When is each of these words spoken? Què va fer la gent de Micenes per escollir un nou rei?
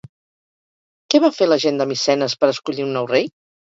Què 1.13 1.21
va 1.25 1.31
fer 1.37 1.49
la 1.49 1.59
gent 1.67 1.77
de 1.81 1.87
Micenes 1.91 2.37
per 2.43 2.51
escollir 2.55 2.87
un 2.89 2.99
nou 3.01 3.11
rei? 3.17 3.35